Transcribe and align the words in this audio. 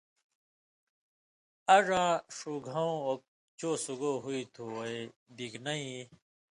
اڙاں 1.75 2.11
ݜُو 2.37 2.53
گھَؤں 2.67 2.95
اوک 3.05 3.21
چو 3.57 3.69
سُگاؤ 3.83 4.15
ہوُئ 4.23 4.41
تُھو 4.53 4.63
ووئے 4.75 4.99
بِگ 5.35 5.53
نَیں 5.65 5.83
یی؟ 5.89 6.01